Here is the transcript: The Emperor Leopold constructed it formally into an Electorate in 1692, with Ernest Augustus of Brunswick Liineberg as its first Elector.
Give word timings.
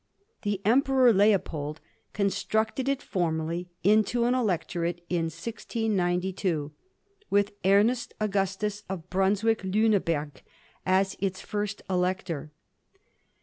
The 0.41 0.61
Emperor 0.65 1.13
Leopold 1.13 1.79
constructed 2.11 2.89
it 2.89 3.03
formally 3.03 3.69
into 3.83 4.23
an 4.23 4.33
Electorate 4.33 5.05
in 5.09 5.25
1692, 5.25 6.71
with 7.29 7.51
Ernest 7.63 8.15
Augustus 8.19 8.81
of 8.89 9.11
Brunswick 9.11 9.61
Liineberg 9.63 10.41
as 10.87 11.15
its 11.19 11.39
first 11.41 11.83
Elector. 11.87 12.49